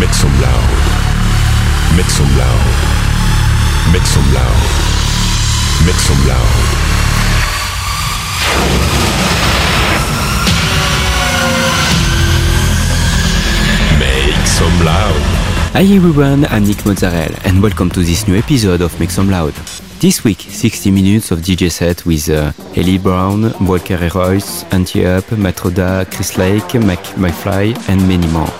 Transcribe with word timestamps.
Make 0.00 0.14
some 0.14 0.32
loud. 0.40 0.70
Make 1.94 2.08
some 2.08 2.38
loud. 2.38 2.64
Make 3.92 4.06
some 4.06 4.32
loud. 4.32 4.60
Make 5.84 6.00
some 6.00 6.26
loud. 6.26 6.56
Make 13.98 14.46
some 14.46 14.84
loud. 14.86 15.20
Hi 15.74 15.82
everyone, 15.82 16.46
I'm 16.46 16.64
Nick 16.64 16.86
Mozzarella 16.86 17.38
and 17.44 17.62
welcome 17.62 17.90
to 17.90 18.00
this 18.00 18.26
new 18.26 18.38
episode 18.38 18.80
of 18.80 18.98
Make 18.98 19.10
Some 19.10 19.28
Loud. 19.28 19.52
This 20.00 20.24
week, 20.24 20.40
60 20.40 20.90
minutes 20.90 21.30
of 21.30 21.40
DJ 21.40 21.70
set 21.70 22.06
with 22.06 22.30
uh, 22.30 22.52
Ellie 22.74 22.96
Brown, 22.96 23.52
Walker 23.66 23.98
Royce, 24.14 24.64
Anti-Up, 24.72 25.24
Matroda, 25.36 26.10
Chris 26.10 26.38
Lake, 26.38 26.72
Mac 26.82 27.00
MyFly 27.16 27.76
and 27.90 28.08
many 28.08 28.26
more. 28.28 28.59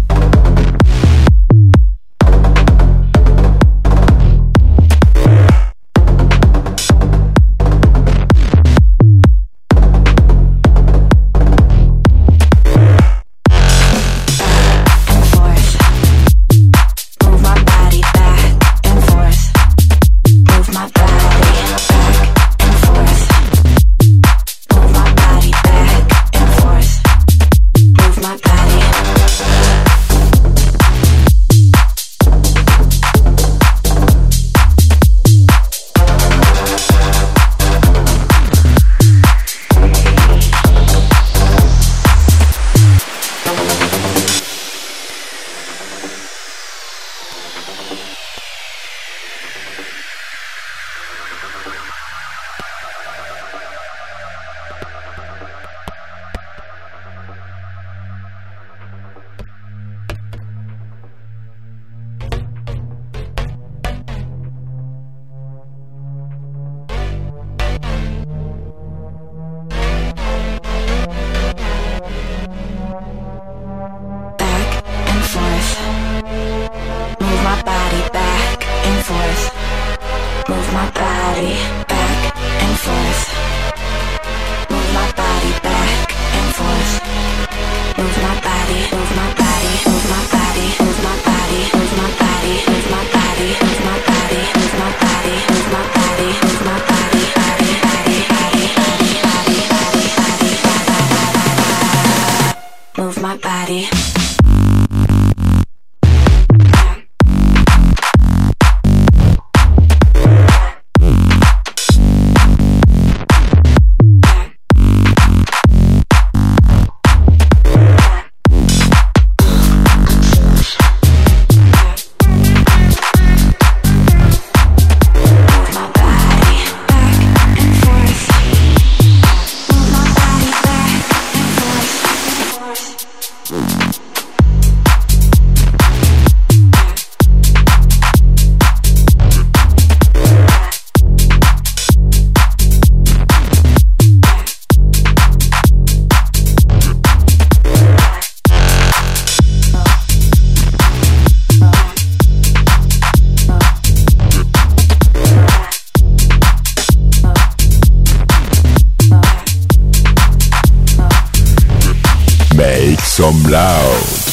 Some 163.21 163.43
loud. 163.51 164.30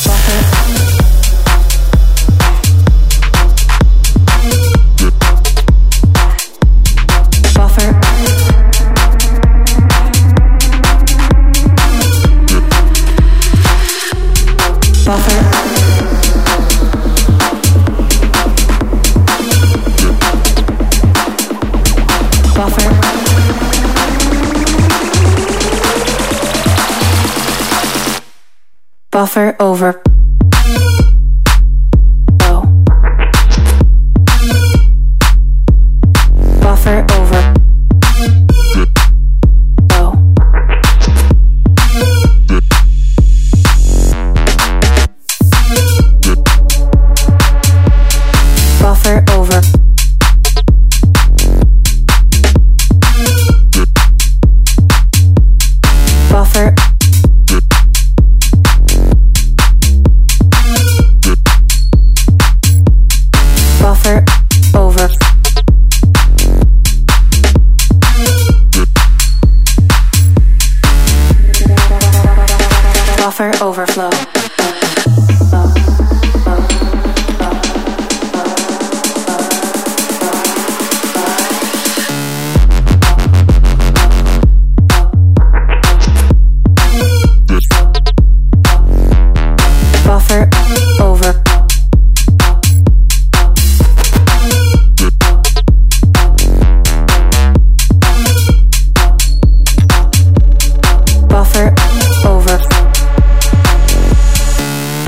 Buffer 29.19 29.57
over. 29.59 30.18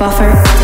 buffer. 0.01 0.60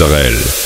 Israel. 0.00 0.57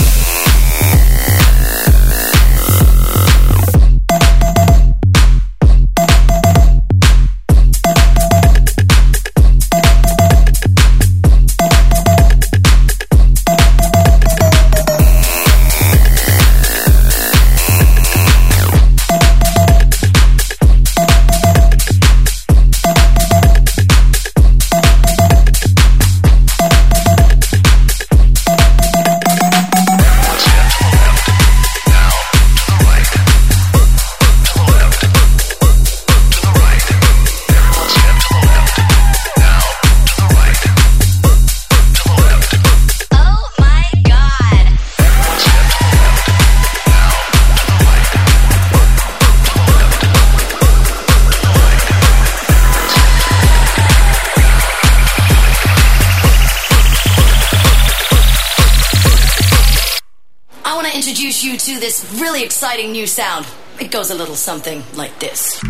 Exciting 62.72 62.92
new 62.92 63.06
sound. 63.06 63.46
It 63.78 63.90
goes 63.90 64.10
a 64.10 64.14
little 64.14 64.34
something 64.34 64.82
like 64.94 65.18
this. 65.20 65.60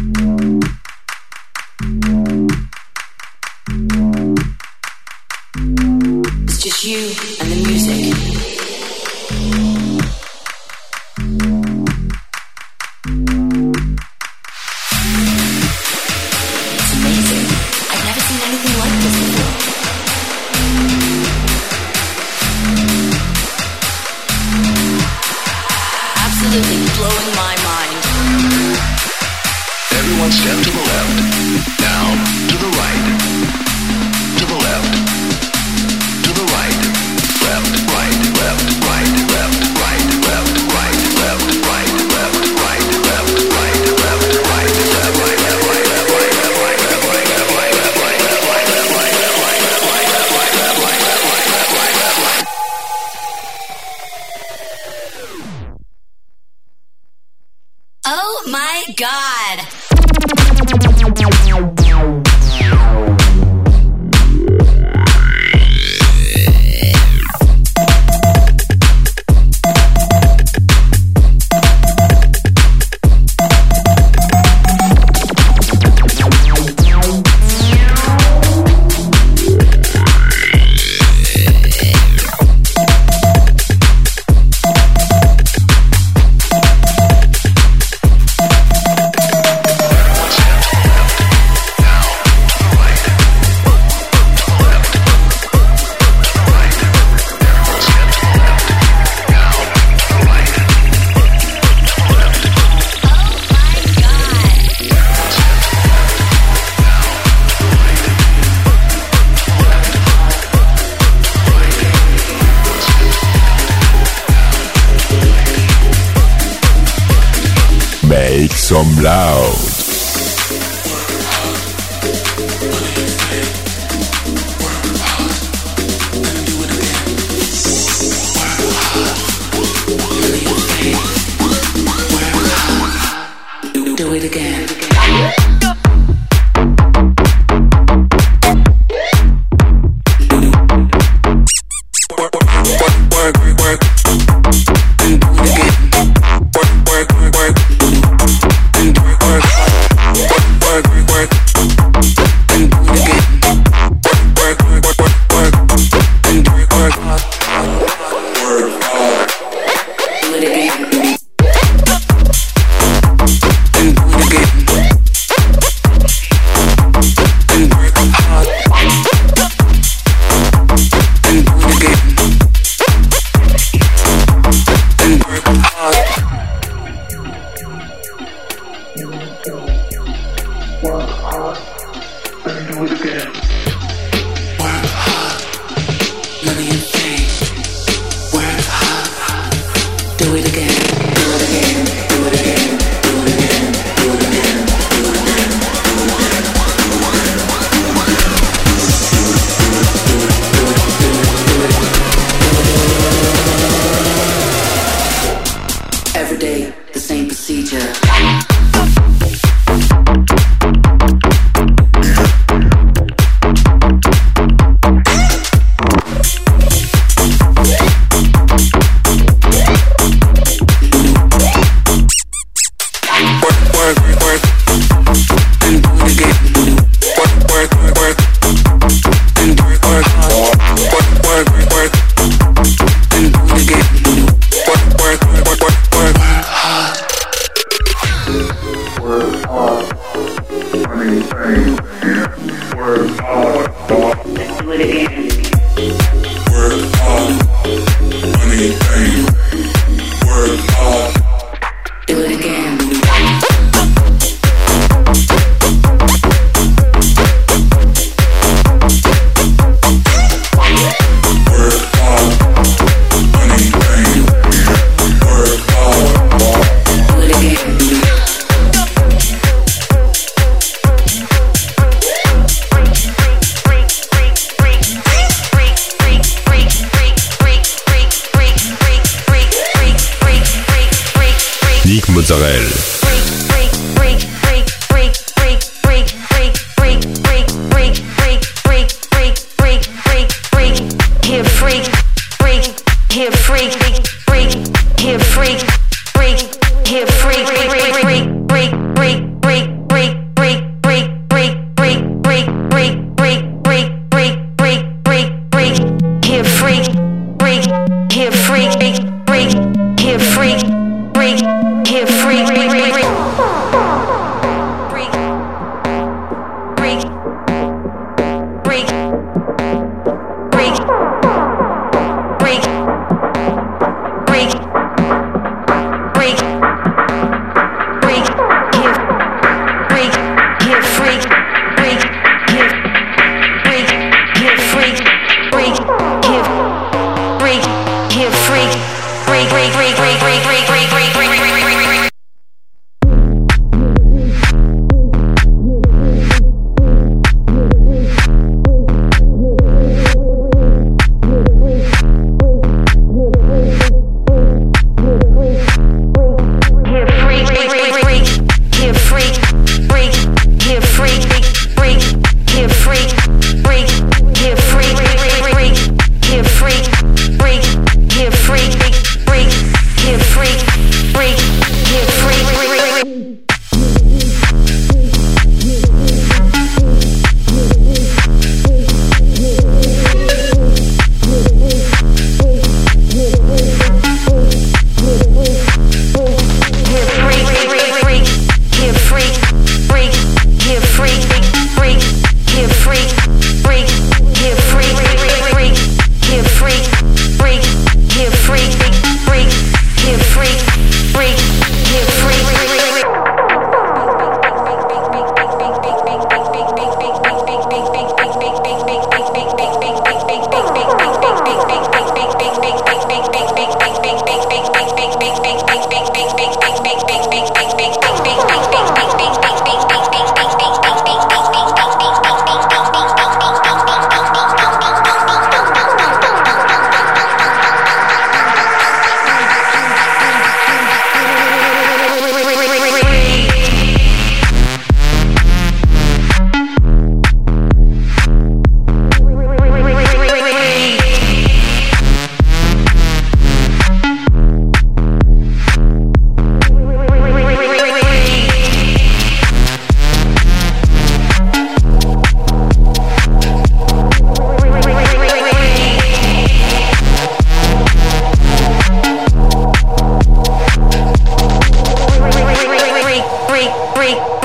Freak 244.62 245.31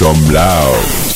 some 0.00 0.32
loud. 0.32 1.09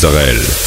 Mozzarella. 0.00 0.57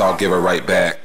I'll 0.00 0.16
give 0.16 0.32
it 0.32 0.36
right 0.36 0.66
back. 0.66 1.01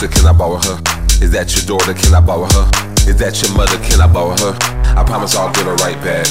Sister? 0.00 0.20
Can 0.20 0.26
I 0.26 0.32
borrow 0.32 0.56
her? 0.56 0.80
Is 1.22 1.30
that 1.32 1.54
your 1.54 1.64
daughter? 1.66 1.94
Can 1.94 2.14
I 2.14 2.20
borrow 2.20 2.44
her? 2.44 2.64
Is 3.08 3.16
that 3.16 3.40
your 3.42 3.52
mother? 3.56 3.76
Can 3.84 4.00
I 4.00 4.06
borrow 4.06 4.36
her? 4.36 4.56
I 4.96 5.04
promise 5.04 5.36
I'll 5.36 5.52
give 5.52 5.66
her 5.66 5.76
right 5.76 6.00
back. 6.02 6.26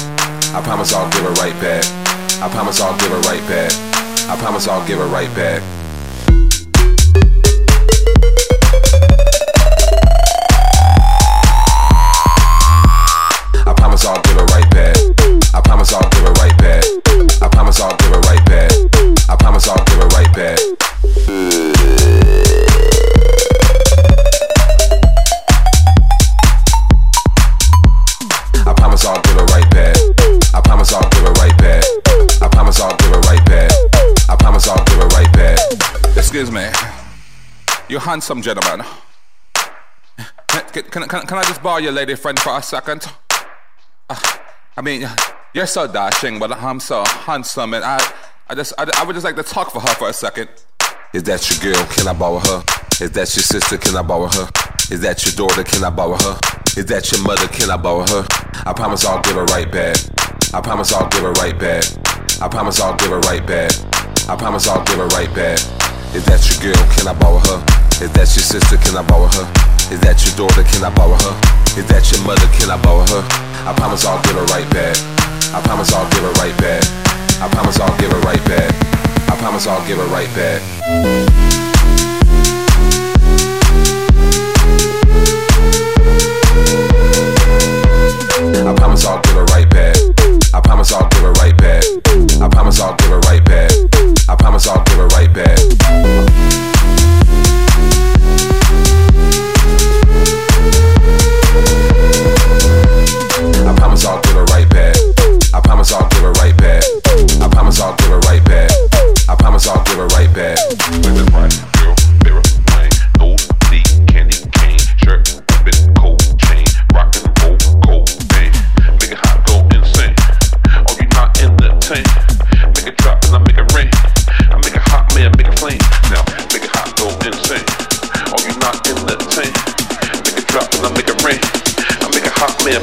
I 0.54 0.60
promise 0.62 0.92
I'll 0.92 1.10
give 1.10 1.22
her 1.22 1.34
right 1.38 1.54
back. 1.60 1.84
I 2.42 2.48
promise 2.50 2.80
I'll 2.80 2.98
give 2.98 3.10
her 3.10 3.20
right 3.30 3.42
back. 3.48 3.72
I 4.28 4.36
promise 4.38 4.66
I'll 4.66 4.86
give 4.86 4.98
her 4.98 5.06
right 5.06 5.32
back. 5.36 5.79
Handsome 38.10 38.42
gentleman. 38.42 38.84
Can, 40.48 40.82
can, 40.82 41.08
can, 41.08 41.26
can 41.28 41.38
I 41.38 41.44
just 41.44 41.62
borrow 41.62 41.78
your 41.78 41.92
lady 41.92 42.16
friend 42.16 42.36
for 42.40 42.58
a 42.58 42.60
second? 42.60 43.06
Uh, 44.08 44.20
I 44.76 44.82
mean, 44.82 45.06
you're 45.54 45.68
so 45.68 45.86
dashing, 45.86 46.40
but 46.40 46.50
I'm 46.50 46.80
so 46.80 47.04
handsome, 47.04 47.72
and 47.72 47.84
I, 47.84 47.98
I 48.48 48.56
just, 48.56 48.72
I, 48.76 48.90
I 48.96 49.04
would 49.04 49.12
just 49.12 49.24
like 49.24 49.36
to 49.36 49.44
talk 49.44 49.70
for 49.70 49.78
her 49.78 49.94
for 49.94 50.08
a 50.08 50.12
second. 50.12 50.48
Is 51.14 51.22
that 51.22 51.48
your 51.48 51.72
girl? 51.72 51.86
Can 51.86 52.08
I 52.08 52.12
borrow 52.12 52.40
her? 52.40 52.64
Is 53.00 53.12
that 53.12 53.30
your 53.36 53.44
sister? 53.46 53.78
Can 53.78 53.94
I 53.94 54.02
borrow 54.02 54.26
her? 54.26 54.50
Is 54.90 55.02
that 55.02 55.24
your 55.24 55.46
daughter? 55.46 55.62
Can 55.62 55.84
I 55.84 55.90
borrow 55.90 56.18
her? 56.18 56.36
Is 56.76 56.86
that 56.86 57.12
your 57.12 57.22
mother? 57.22 57.46
Can 57.46 57.70
I 57.70 57.76
borrow 57.76 58.04
her? 58.08 58.26
I 58.66 58.72
promise 58.72 59.04
I'll 59.04 59.22
give 59.22 59.36
her 59.36 59.44
right 59.54 59.70
back. 59.70 59.94
I 60.52 60.60
promise 60.60 60.92
I'll 60.92 61.08
give 61.10 61.22
her 61.22 61.32
right 61.34 61.56
back. 61.56 61.84
I 62.42 62.48
promise 62.48 62.80
I'll 62.80 62.96
give 62.96 63.10
her 63.10 63.20
right 63.20 63.46
back. 63.46 63.70
I 64.28 64.34
promise 64.34 64.66
I'll 64.66 64.84
give 64.84 64.98
her 64.98 65.06
right 65.14 65.32
back. 65.32 65.60
Is 66.12 66.24
that 66.26 66.42
your 66.50 66.74
girl? 66.74 66.84
Can 66.96 67.06
I 67.06 67.14
borrow 67.14 67.38
her? 67.38 67.89
If 68.02 68.14
that's 68.14 68.34
your 68.34 68.42
sister, 68.42 68.78
can 68.78 68.96
I 68.96 69.02
borrow 69.04 69.28
her? 69.28 69.44
Is 69.92 70.00
that 70.00 70.16
your 70.24 70.32
daughter, 70.32 70.64
can 70.64 70.80
I 70.80 70.88
borrow 70.88 71.20
her? 71.20 71.34
Is 71.76 71.84
that 71.92 72.08
your 72.08 72.24
mother, 72.24 72.48
can 72.56 72.72
I 72.72 72.80
borrow 72.80 73.04
her? 73.12 73.20
I 73.68 73.76
promise 73.76 74.08
I'll 74.08 74.16
give 74.24 74.40
her 74.40 74.48
right 74.48 74.64
back. 74.72 74.96
I 75.52 75.60
promise 75.60 75.92
I'll 75.92 76.08
give 76.08 76.24
her 76.24 76.32
right 76.40 76.56
back. 76.56 76.80
I 77.44 77.48
promise 77.52 77.76
I'll 77.76 77.92
give 78.00 78.08
her 78.08 78.20
right 78.24 78.40
back. 78.48 78.72
I 79.28 79.36
promise 79.36 79.66
I'll 79.66 79.84
give 79.84 79.98
her 80.00 80.08
right 80.08 80.32
back. 80.32 80.64
I 88.64 88.72
promise 88.80 89.04
I'll 89.04 89.20
give 89.20 89.36
her 89.36 89.44
right 89.52 89.68
back. 89.68 89.96
I 90.54 90.60
promise 90.64 90.92
I'll 90.92 91.08
give 91.12 91.20
her 91.20 91.32
right 91.36 91.56
back. 91.60 91.84
I 92.40 92.48
promise 92.48 92.80
I'll 92.80 92.96
give 92.96 93.12
her 93.12 93.20
right 93.28 93.44
back. 93.44 93.72
I 94.24 94.34
promise 94.36 94.66
I'll 94.68 94.84
give 94.88 94.98
it 95.00 95.12
right 95.12 95.32
back. 95.36 96.49
Promise 104.00 104.06
I'll 104.06 104.22
give 104.22 104.34
her 104.34 104.44
right 104.54 104.70
back. 104.70 104.96
I 105.52 105.60
promise 105.60 105.92
I'll 105.92 106.08
give 106.08 106.22
her 106.22 106.32
right 106.32 106.56
back. 106.56 106.82
I 107.40 107.48
promise 107.50 107.80
I'll 107.80 107.96
give 107.96 108.08
her 108.08 108.18
right 108.20 108.44
back. 108.44 108.70
I 109.28 109.34
promise 109.36 109.68
I'll 109.68 109.84
give 109.84 109.96
her 109.96 110.06
right 110.08 110.34
back. 110.34 110.56
The 110.56 111.30
right 111.34 111.52
girl, 111.76 112.09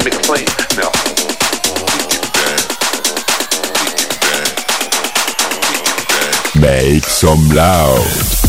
make 0.04 0.16
a. 0.16 0.46
Now, 0.76 0.92
Make 6.60 7.06
some 7.06 7.50
loud. 7.50 8.47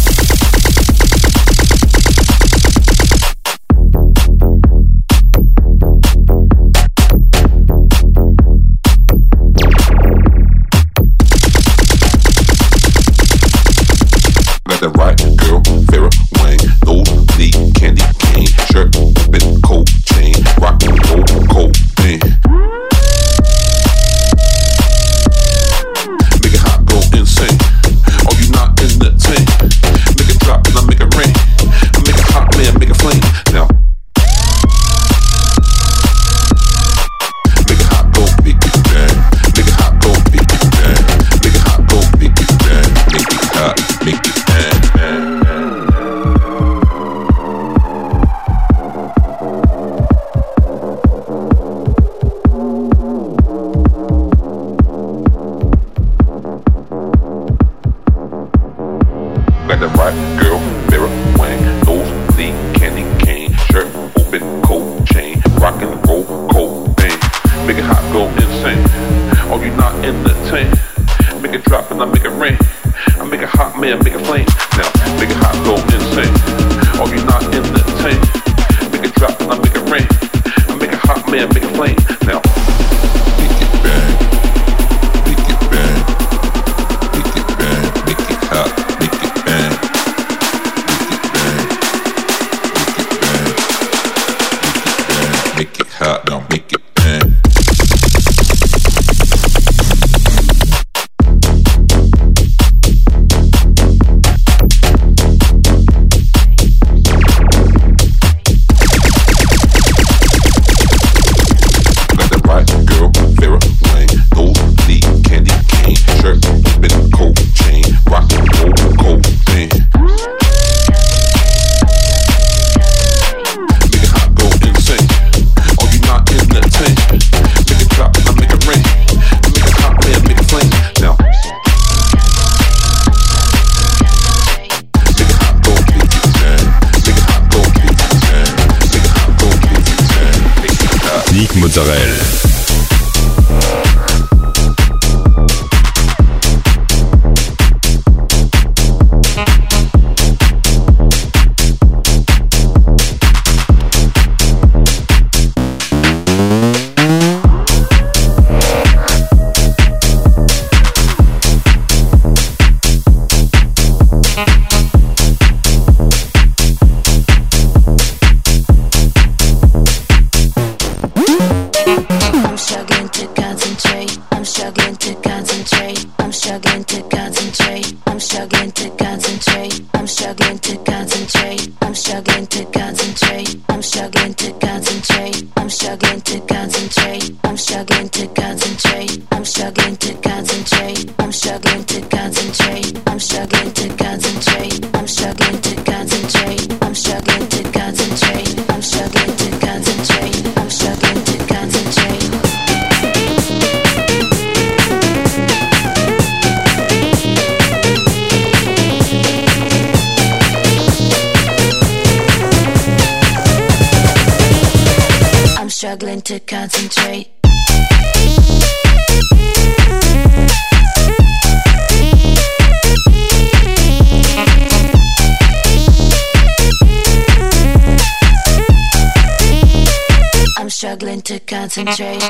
Struggling 230.79 231.21
to 231.21 231.41
concentrate. 231.41 232.23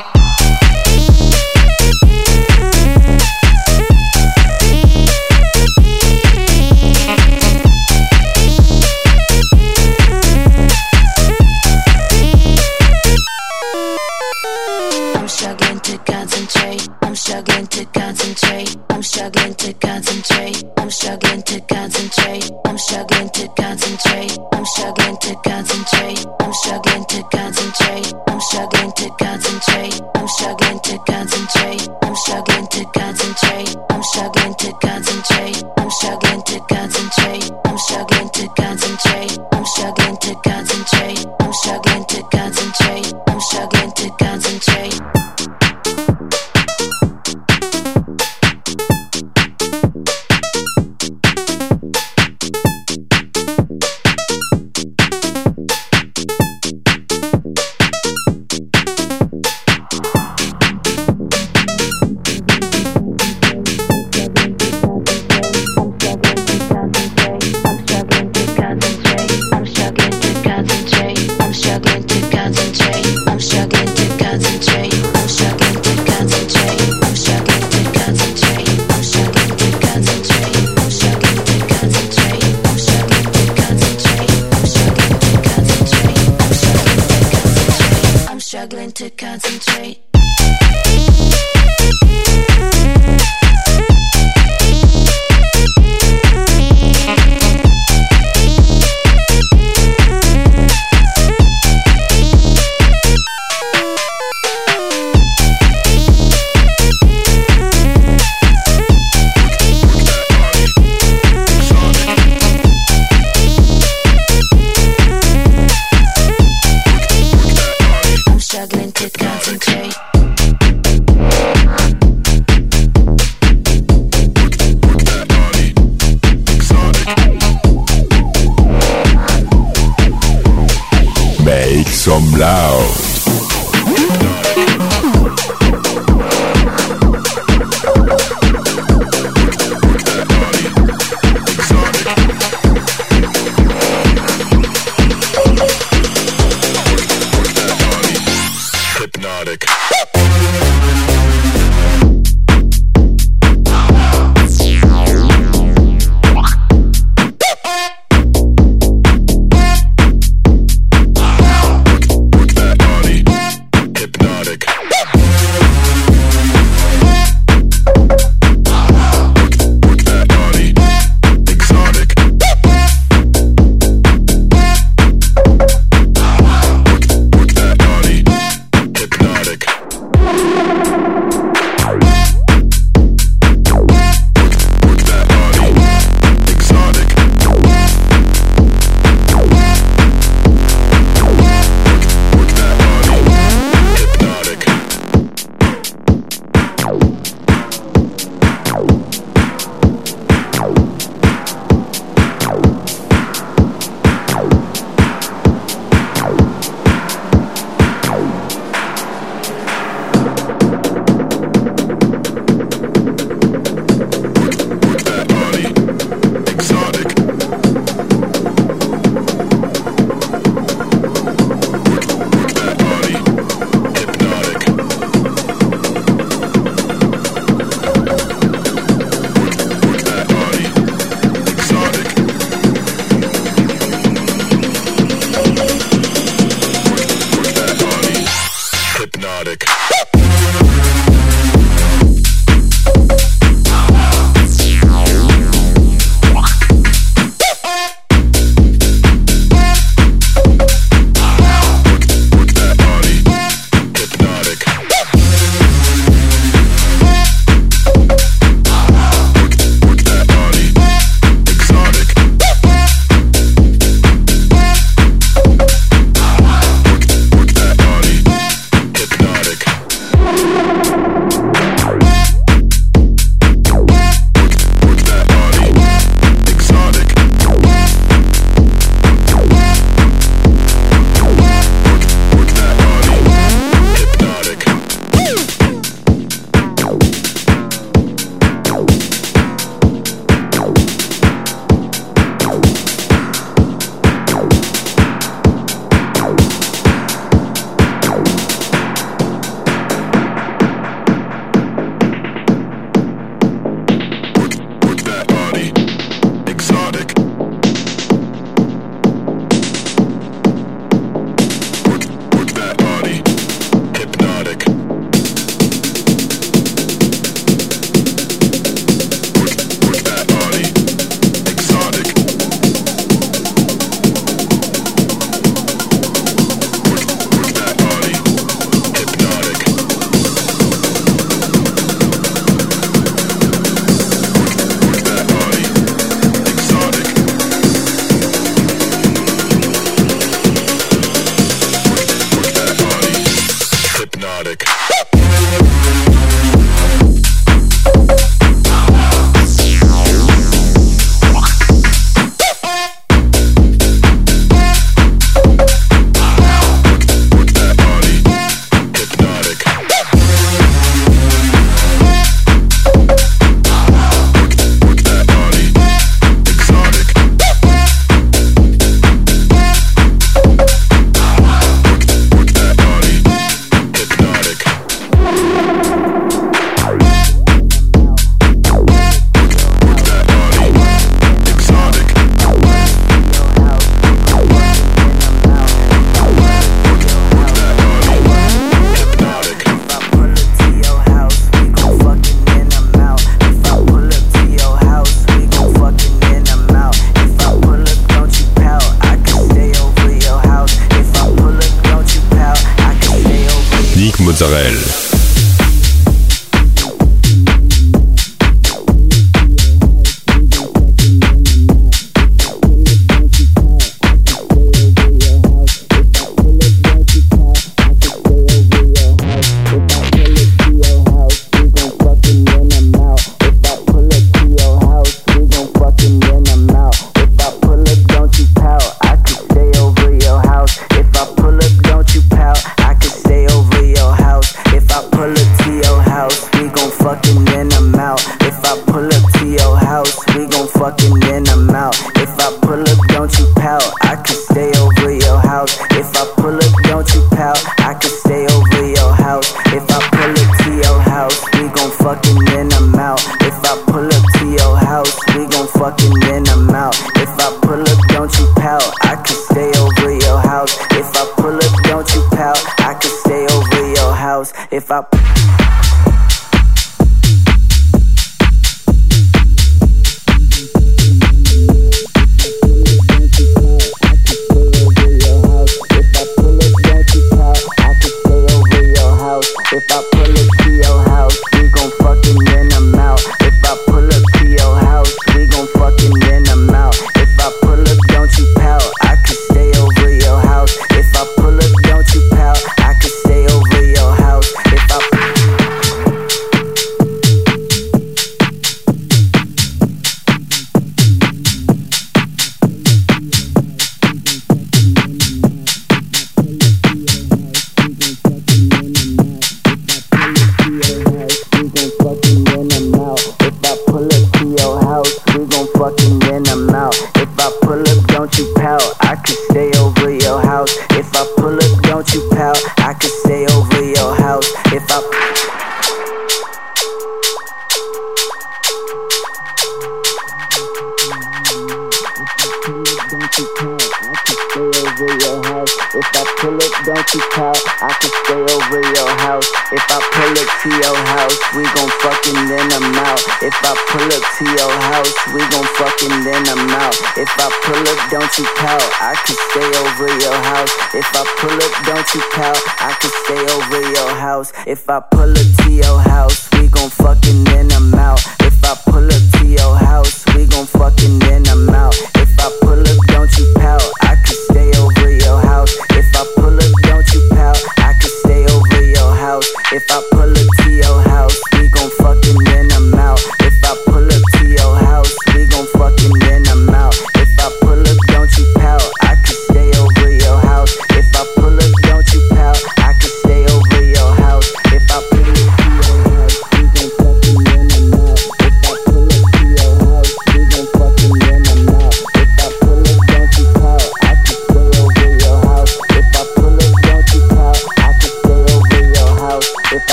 pull 547.63 547.81
up, 547.81 547.99
don't 548.09 548.33
you 548.37 548.45
pout. 548.57 548.83
I 549.01 549.15
could 549.25 549.39
stay 549.49 549.69
over 549.81 550.07
your 550.21 550.39
house. 550.51 550.73
If 550.93 551.07
I 551.15 551.23
pull 551.39 551.57
up, 551.57 551.73
don't 551.85 552.09
you 552.13 552.21
pout. 552.33 552.61
I 552.79 552.93
could 552.99 553.15
stay 553.25 553.41
over 553.55 553.81
your 553.91 554.11
house. 554.15 554.51
If 554.67 554.89
I 554.89 554.99
pull 554.99 555.31
up 555.31 555.49
to 555.63 555.71
your 555.71 555.99
house, 555.99 556.49
we 556.53 556.67
gon' 556.67 556.89
fucking 556.89 557.43
then 557.45 557.71
I'm 557.71 557.93
out. 557.93 558.21
If 558.41 558.63
I 558.63 558.75
pull 558.85 559.05
up 559.05 559.25
to 559.39 559.45
your 559.45 559.75
house, 559.77 560.25
we 560.35 560.45
gon' 560.45 560.65
fucking 560.65 561.19
then 561.19 561.47
I'm 561.47 561.68
out. 561.68 561.68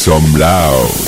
some 0.00 0.32
loud. 0.32 0.99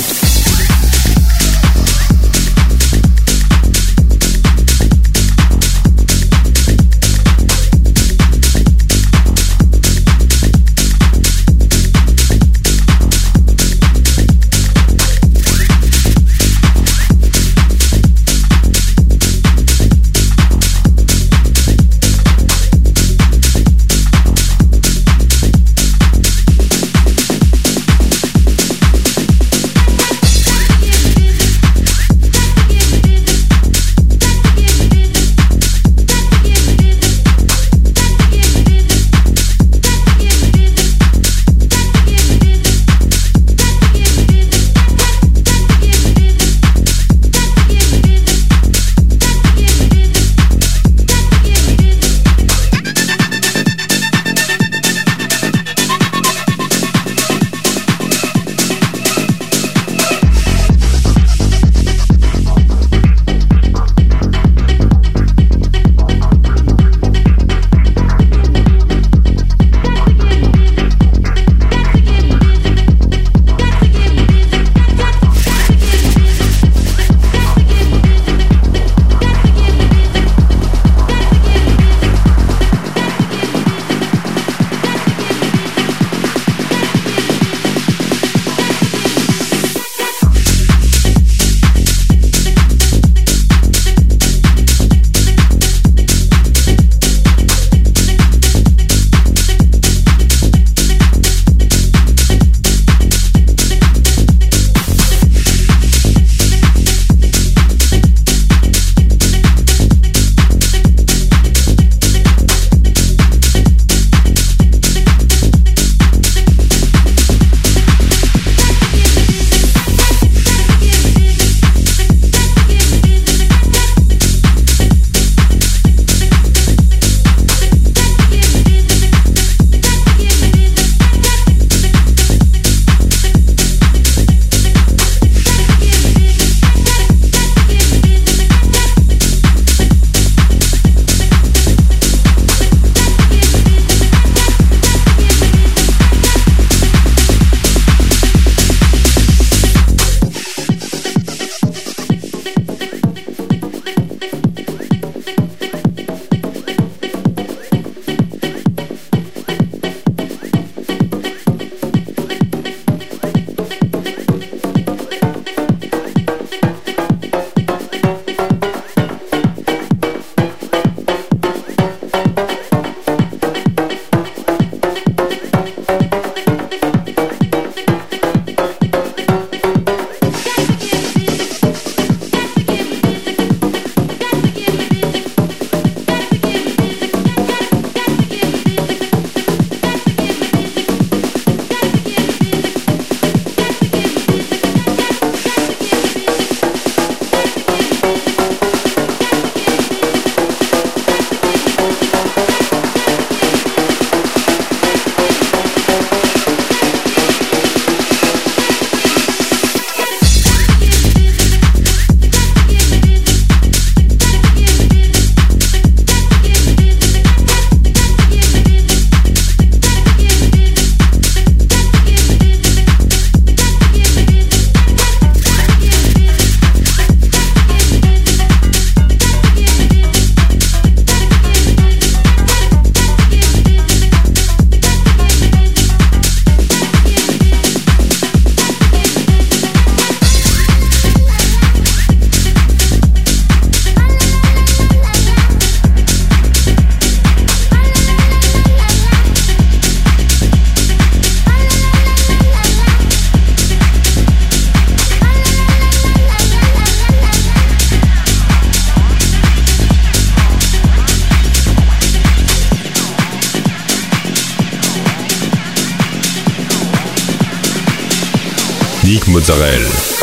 Mozzarella. 269.43 270.22